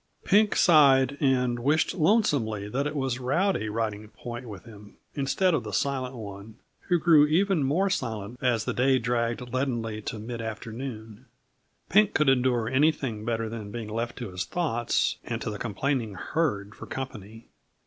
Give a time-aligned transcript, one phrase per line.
[0.23, 5.63] Pink sighed, and wished lonesomely that it was Rowdy riding point with him, instead of
[5.63, 6.55] the Silent One,
[6.87, 11.27] who grew even more silent as the day dragged leadenly to mid afternoon;
[11.87, 16.15] Pink could endure anything better than being left to his thoughts and to the complaining
[16.15, 17.45] herd for company.